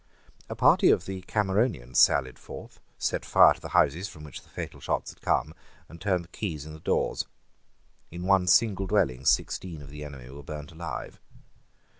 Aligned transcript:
A 0.49 0.55
party 0.55 0.89
of 0.89 1.05
the 1.05 1.21
Cameronians 1.21 1.99
sallied 1.99 2.39
forth, 2.39 2.79
set 2.97 3.23
fire 3.23 3.53
to 3.53 3.61
the 3.61 3.69
houses 3.77 4.07
from 4.09 4.23
which 4.23 4.41
the 4.41 4.49
fatal 4.49 4.79
shots 4.79 5.11
had 5.13 5.21
come, 5.21 5.53
and 5.87 6.01
turned 6.01 6.23
the 6.23 6.27
keys 6.29 6.65
in 6.65 6.73
the 6.73 6.79
doors. 6.79 7.27
In 8.09 8.23
one 8.23 8.47
single 8.47 8.87
dwelling 8.87 9.25
sixteen 9.25 9.79
of 9.79 9.91
the 9.91 10.03
enemy 10.03 10.27
were 10.31 10.41
burnt 10.41 10.71
alive. 10.71 11.19